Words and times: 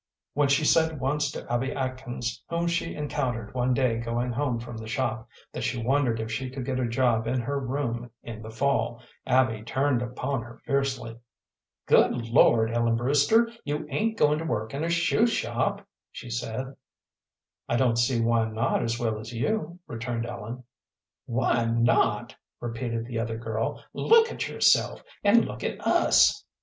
When 0.33 0.47
she 0.47 0.65
said 0.65 0.99
once 0.99 1.29
to 1.33 1.47
Abby 1.47 1.73
Atkins, 1.73 2.43
whom 2.49 2.65
she 2.65 2.95
encountered 2.95 3.53
one 3.53 3.71
day 3.75 3.99
going 3.99 4.31
home 4.31 4.57
from 4.59 4.75
the 4.77 4.87
shop, 4.87 5.29
that 5.51 5.61
she 5.61 5.79
wondered 5.79 6.19
if 6.19 6.31
she 6.31 6.49
could 6.49 6.65
get 6.65 6.79
a 6.79 6.87
job 6.89 7.27
in 7.27 7.39
her 7.41 7.59
room 7.59 8.09
in 8.23 8.41
the 8.41 8.49
fall, 8.49 9.03
Abby 9.27 9.61
turned 9.61 10.01
upon 10.01 10.41
her 10.41 10.57
fiercely. 10.65 11.17
"Good 11.85 12.29
Lord, 12.29 12.71
Ellen 12.71 12.95
Brewster, 12.95 13.51
you 13.63 13.85
ain't 13.89 14.17
going 14.17 14.39
to 14.39 14.43
work 14.43 14.73
in 14.73 14.83
a 14.83 14.89
shoe 14.89 15.27
shop?" 15.27 15.85
she 16.11 16.31
said. 16.31 16.75
"I 17.69 17.75
don't 17.77 17.97
see 17.99 18.19
why 18.21 18.45
not 18.49 18.81
as 18.81 18.99
well 18.99 19.19
as 19.19 19.31
you," 19.31 19.77
returned 19.85 20.25
Ellen. 20.25 20.63
"Why 21.27 21.65
not?" 21.65 22.35
repeated 22.59 23.05
the 23.05 23.19
other 23.19 23.37
girl. 23.37 23.83
"Look 23.93 24.31
at 24.31 24.47
yourself, 24.47 25.03
and 25.23 25.45
look 25.45 25.63
at 25.63 25.79
us!" 25.85 26.43